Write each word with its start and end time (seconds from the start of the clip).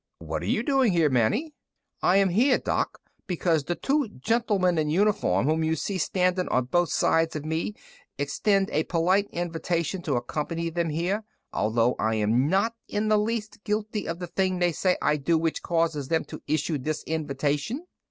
"What 0.17 0.41
are 0.41 0.47
you 0.47 0.63
doing 0.63 0.93
here, 0.93 1.11
Manny?" 1.11 1.53
"I 2.01 2.17
am 2.17 2.29
here, 2.29 2.57
Doc, 2.57 2.99
because 3.27 3.65
the 3.65 3.75
two 3.75 4.09
gentlemen 4.09 4.79
in 4.79 4.89
uniform 4.89 5.45
whom 5.45 5.63
you 5.63 5.75
see 5.75 5.99
standing 5.99 6.47
on 6.47 6.65
both 6.73 6.91
sides 6.91 7.35
of 7.35 7.45
me 7.45 7.75
extend 8.17 8.71
a 8.71 8.85
polite 8.85 9.27
invitation 9.31 10.01
to 10.01 10.15
accompany 10.15 10.71
them 10.71 10.89
here, 10.89 11.23
although 11.53 11.93
I 11.99 12.15
am 12.15 12.47
not 12.49 12.73
in 12.87 13.09
the 13.09 13.19
least 13.19 13.63
guilty 13.63 14.07
of 14.07 14.17
the 14.17 14.25
thing 14.25 14.57
they 14.57 14.71
say 14.71 14.97
I 15.03 15.17
do 15.17 15.37
which 15.37 15.61
causes 15.61 16.07
them 16.07 16.25
to 16.29 16.41
issue 16.47 16.79
this 16.79 17.03
invitation." 17.03 17.85